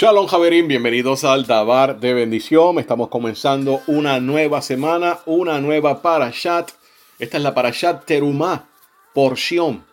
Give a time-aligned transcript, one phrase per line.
[0.00, 2.78] Shalom Javerín, bienvenidos al Dabar de bendición.
[2.78, 6.70] Estamos comenzando una nueva semana, una nueva parashat.
[7.18, 8.68] Esta es la parashat Terumá,
[9.12, 9.84] porción.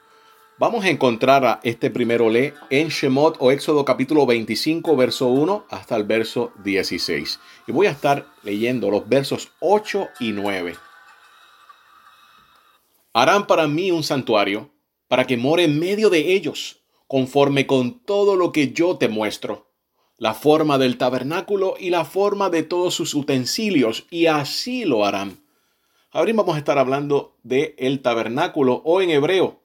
[0.60, 5.66] Vamos a encontrar a este primero le en Shemot o Éxodo capítulo 25, verso 1
[5.72, 7.40] hasta el verso 16.
[7.66, 10.76] Y voy a estar leyendo los versos 8 y 9.
[13.12, 14.70] Harán para mí un santuario
[15.08, 19.65] para que more en medio de ellos, conforme con todo lo que yo te muestro
[20.18, 25.40] la forma del tabernáculo y la forma de todos sus utensilios, y así lo harán.
[26.12, 29.62] Ahora vamos a estar hablando de tabernáculo o en hebreo,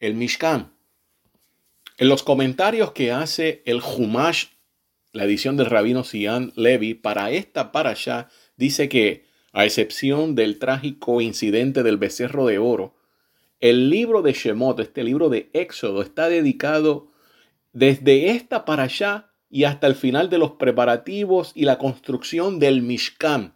[0.00, 0.72] el Mishkan.
[1.96, 4.46] En los comentarios que hace el Humash,
[5.12, 11.20] la edición del rabino Sian Levi, para esta parasha, dice que, a excepción del trágico
[11.20, 12.96] incidente del becerro de oro,
[13.60, 17.12] el libro de Shemot, este libro de Éxodo, está dedicado
[17.72, 23.54] desde esta parasha y hasta el final de los preparativos y la construcción del Mishkan,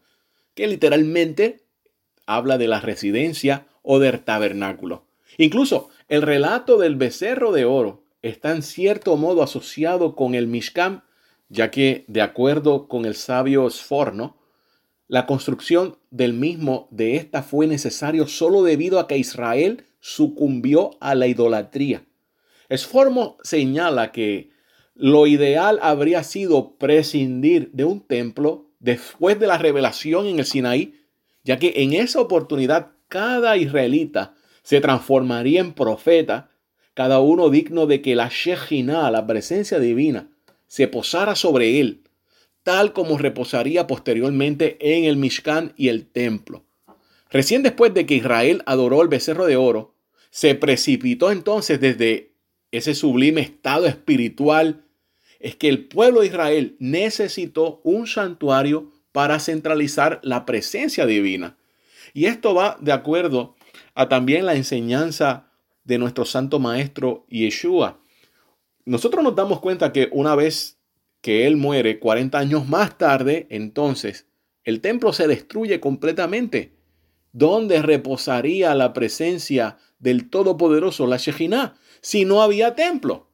[0.54, 1.64] que literalmente
[2.24, 5.06] habla de la residencia o del tabernáculo.
[5.38, 11.02] Incluso el relato del becerro de oro está en cierto modo asociado con el Mishkan,
[11.48, 14.36] ya que de acuerdo con el sabio Sforno,
[15.08, 21.16] la construcción del mismo de esta fue necesario solo debido a que Israel sucumbió a
[21.16, 22.04] la idolatría.
[22.70, 24.56] Sforno señala que
[24.98, 30.94] lo ideal habría sido prescindir de un templo después de la revelación en el Sinaí,
[31.44, 36.50] ya que en esa oportunidad cada israelita se transformaría en profeta,
[36.94, 40.30] cada uno digno de que la Shejina, la presencia divina,
[40.66, 42.02] se posara sobre él,
[42.64, 46.64] tal como reposaría posteriormente en el Mishkan y el templo.
[47.30, 49.94] Recién después de que Israel adoró el becerro de oro,
[50.30, 52.32] se precipitó entonces desde
[52.72, 54.86] ese sublime estado espiritual
[55.38, 61.56] es que el pueblo de Israel necesitó un santuario para centralizar la presencia divina.
[62.12, 63.56] Y esto va de acuerdo
[63.94, 65.50] a también la enseñanza
[65.84, 68.00] de nuestro santo maestro Yeshua.
[68.84, 70.78] Nosotros nos damos cuenta que una vez
[71.20, 74.26] que él muere, 40 años más tarde, entonces
[74.64, 76.76] el templo se destruye completamente.
[77.32, 83.27] ¿Dónde reposaría la presencia del Todopoderoso, la Shejinah, si no había templo?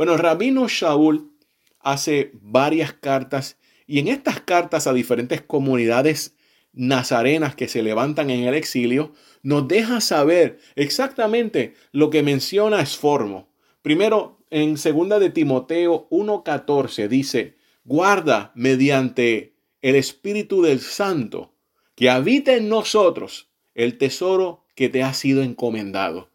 [0.00, 1.30] Bueno, rabino Shaul
[1.78, 6.34] hace varias cartas y en estas cartas a diferentes comunidades
[6.72, 9.12] nazarenas que se levantan en el exilio,
[9.42, 13.50] nos deja saber exactamente lo que menciona Esformo.
[13.82, 21.52] Primero, en segunda de Timoteo 1.14 dice, guarda mediante el Espíritu del Santo
[21.94, 26.30] que habita en nosotros el tesoro que te ha sido encomendado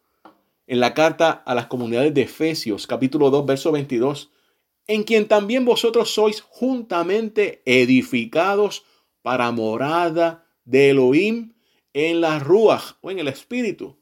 [0.66, 4.30] en la carta a las comunidades de Efesios, capítulo 2, verso 22,
[4.86, 8.84] en quien también vosotros sois juntamente edificados
[9.22, 11.54] para morada de Elohim
[11.92, 13.98] en la Ruach o en el Espíritu.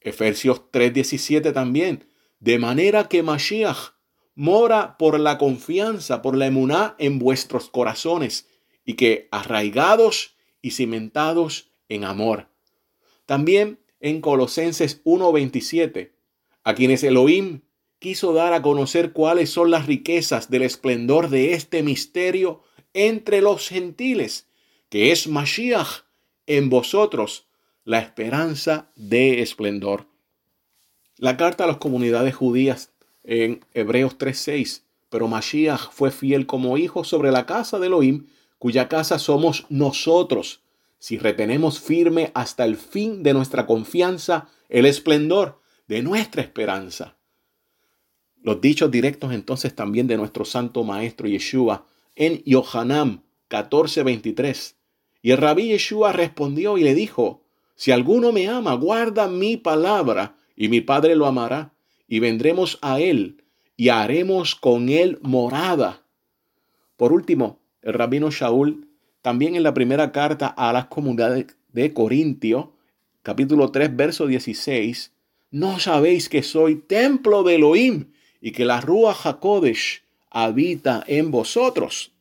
[0.00, 2.06] Efesios 3:17 también,
[2.38, 3.94] de manera que Mashiach
[4.34, 8.48] mora por la confianza, por la emuná en vuestros corazones,
[8.84, 12.48] y que arraigados y cimentados en amor.
[13.26, 16.12] También en Colosenses 1:27,
[16.62, 17.62] a quienes Elohim
[17.98, 23.66] quiso dar a conocer cuáles son las riquezas del esplendor de este misterio entre los
[23.66, 24.46] gentiles,
[24.90, 26.04] que es Mashiach
[26.46, 27.46] en vosotros,
[27.84, 30.06] la esperanza de esplendor.
[31.16, 32.92] La carta a las comunidades judías
[33.22, 38.26] en Hebreos 3:6, pero Mashiach fue fiel como hijo sobre la casa de Elohim,
[38.58, 40.63] cuya casa somos nosotros
[41.04, 47.18] si retenemos firme hasta el fin de nuestra confianza el esplendor de nuestra esperanza.
[48.40, 51.84] Los dichos directos entonces también de nuestro santo maestro Yeshua
[52.14, 54.76] en Yohanan 14:23.
[55.20, 57.44] Y el rabí Yeshua respondió y le dijo,
[57.76, 61.74] si alguno me ama, guarda mi palabra, y mi Padre lo amará,
[62.08, 63.44] y vendremos a él,
[63.76, 66.06] y haremos con él morada.
[66.96, 68.93] Por último, el rabino Shaul
[69.24, 72.74] también en la primera carta a las comunidades de Corintio,
[73.22, 75.12] capítulo 3, verso 16,
[75.50, 78.12] ¿no sabéis que soy templo de Elohim
[78.42, 82.12] y que la Rúa Hakodesh habita en vosotros?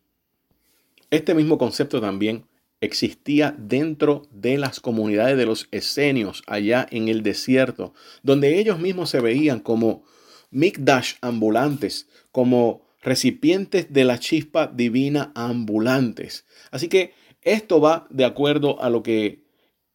[1.10, 2.46] Este mismo concepto también
[2.80, 9.10] existía dentro de las comunidades de los esenios allá en el desierto, donde ellos mismos
[9.10, 10.06] se veían como
[10.52, 16.46] mikdash ambulantes, como recipientes de la chispa divina ambulantes.
[16.72, 19.44] Así que esto va de acuerdo a lo que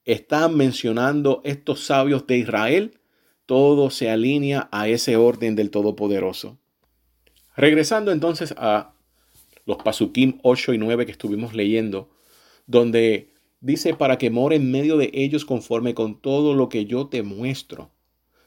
[0.04, 3.00] están mencionando estos sabios de Israel.
[3.46, 6.58] Todo se alinea a ese orden del Todopoderoso.
[7.56, 8.94] Regresando entonces a
[9.64, 12.10] los Pasukim 8 y 9 que estuvimos leyendo,
[12.66, 17.08] donde dice para que more en medio de ellos conforme con todo lo que yo
[17.08, 17.90] te muestro.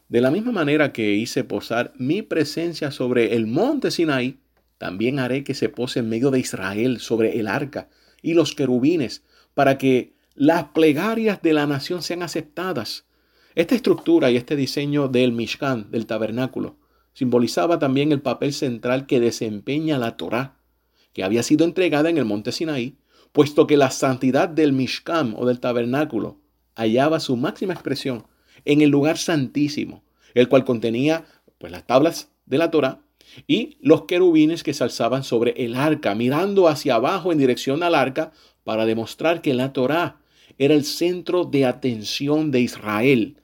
[0.08, 4.40] De la misma manera que hice posar mi presencia sobre el monte Sinaí,
[4.82, 7.88] también haré que se pose en medio de Israel sobre el arca
[8.24, 9.24] y los querubines,
[9.54, 13.06] para que las plegarias de la nación sean aceptadas.
[13.54, 16.78] Esta estructura y este diseño del Mishkan, del tabernáculo,
[17.14, 20.58] simbolizaba también el papel central que desempeña la Torá,
[21.14, 22.98] que había sido entregada en el monte Sinaí,
[23.34, 26.40] puesto que la santidad del Mishkan o del tabernáculo
[26.74, 28.26] hallaba su máxima expresión
[28.66, 30.04] en el lugar santísimo,
[30.34, 31.26] el cual contenía
[31.60, 33.04] pues las tablas de la Torá
[33.48, 37.96] y los querubines que se alzaban sobre el arca, mirando hacia abajo en dirección al
[37.96, 38.32] arca
[38.64, 40.18] para demostrar que la Torá
[40.58, 43.38] era el centro de atención de Israel.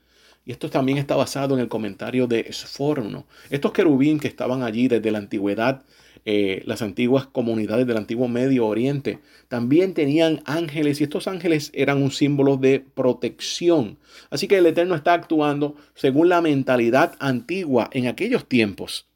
[0.46, 3.26] Y esto también está basado en el comentario de Esforno.
[3.50, 5.84] Estos querubín que estaban allí desde la antigüedad,
[6.24, 12.02] eh, las antiguas comunidades del antiguo Medio Oriente, también tenían ángeles y estos ángeles eran
[12.02, 13.98] un símbolo de protección.
[14.30, 19.07] Así que el Eterno está actuando según la mentalidad antigua en aquellos tiempos.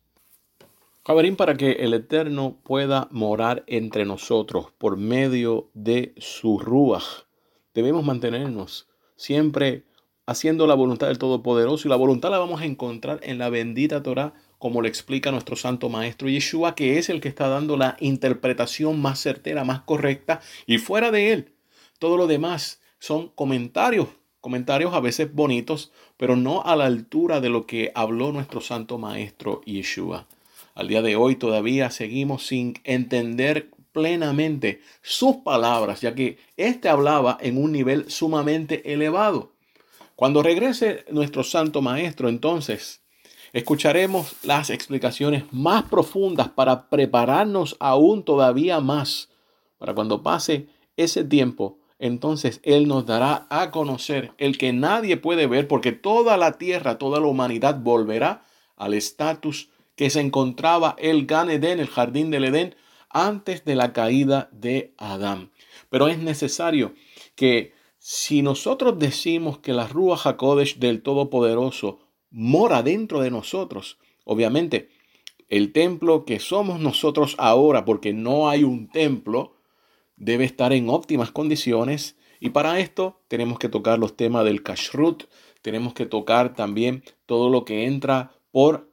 [1.03, 7.24] Javerín, para que el Eterno pueda morar entre nosotros por medio de su Ruach
[7.74, 9.86] debemos mantenernos siempre
[10.27, 14.03] haciendo la voluntad del Todopoderoso y la voluntad la vamos a encontrar en la bendita
[14.03, 17.98] Torah como le explica nuestro santo maestro Yeshua, que es el que está dando la
[18.00, 21.56] interpretación más certera, más correcta, y fuera de él,
[21.98, 24.07] todo lo demás son comentarios,
[24.39, 29.00] comentarios a veces bonitos, pero no a la altura de lo que habló nuestro santo
[29.00, 30.27] maestro Yeshua.
[30.73, 37.38] Al día de hoy todavía seguimos sin entender plenamente sus palabras, ya que éste hablaba
[37.41, 39.51] en un nivel sumamente elevado.
[40.15, 43.01] Cuando regrese nuestro Santo Maestro, entonces,
[43.53, 49.29] escucharemos las explicaciones más profundas para prepararnos aún todavía más
[49.77, 51.79] para cuando pase ese tiempo.
[52.00, 56.97] Entonces Él nos dará a conocer el que nadie puede ver porque toda la tierra,
[56.97, 58.45] toda la humanidad volverá
[58.75, 62.75] al estatus que se encontraba el Gan Eden, el jardín del Edén,
[63.09, 65.51] antes de la caída de Adán.
[65.89, 66.93] Pero es necesario
[67.35, 71.99] que si nosotros decimos que la Rúa Hakodesh del Todopoderoso
[72.29, 74.89] mora dentro de nosotros, obviamente
[75.49, 79.57] el templo que somos nosotros ahora, porque no hay un templo,
[80.15, 82.15] debe estar en óptimas condiciones.
[82.39, 85.25] Y para esto tenemos que tocar los temas del kashrut,
[85.61, 88.90] tenemos que tocar también todo lo que entra por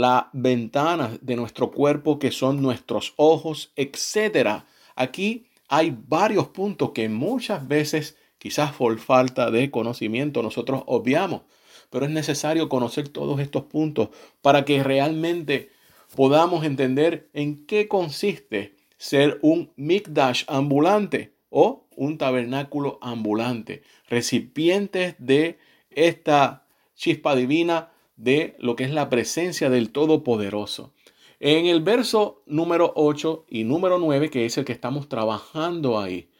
[0.00, 4.66] la ventana de nuestro cuerpo que son nuestros ojos, etcétera.
[4.94, 11.42] Aquí hay varios puntos que muchas veces, quizás por falta de conocimiento, nosotros obviamos,
[11.90, 14.10] pero es necesario conocer todos estos puntos
[14.42, 15.70] para que realmente
[16.14, 25.58] podamos entender en qué consiste ser un mikdash ambulante o un tabernáculo ambulante, recipientes de
[25.90, 30.92] esta chispa divina de lo que es la presencia del Todopoderoso.
[31.38, 36.30] En el verso número 8 y número 9, que es el que estamos trabajando ahí,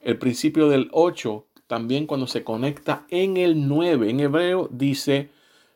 [0.00, 5.30] el principio del 8, también cuando se conecta en el 9, en hebreo dice,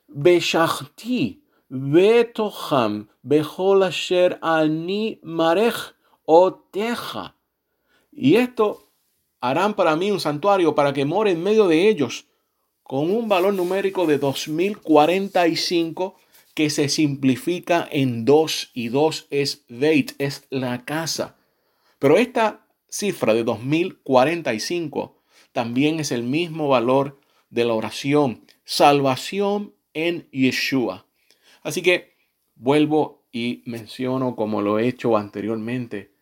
[0.09, 7.37] Beshachti, Betoham, Beholasher Ani Marech, Oteja.
[8.11, 8.89] Y esto
[9.41, 12.27] harán para mí un santuario para que more en medio de ellos
[12.85, 16.17] con un valor numérico de 2045
[16.55, 21.37] que se simplifica en 2 y 2 es Beit, es la casa.
[21.99, 25.17] Pero esta cifra de 2045
[25.53, 27.19] también es el mismo valor
[27.51, 31.07] de la oración, salvación en Yeshua.
[31.63, 32.15] Así que
[32.55, 36.13] vuelvo y menciono como lo he hecho anteriormente,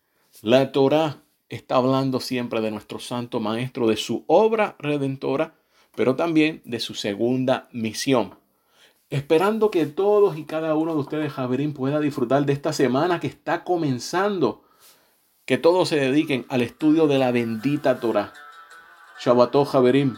[0.40, 5.56] la Torah está hablando siempre de nuestro Santo Maestro, de su obra redentora,
[5.94, 8.34] pero también de su segunda misión.
[9.10, 13.26] Esperando que todos y cada uno de ustedes, Javerín, pueda disfrutar de esta semana que
[13.26, 14.64] está comenzando.
[15.44, 18.32] Que todos se dediquen al estudio de la bendita Torah.
[19.20, 20.16] Shabbató, Javerín.